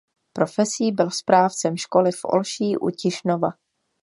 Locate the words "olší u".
2.25-2.89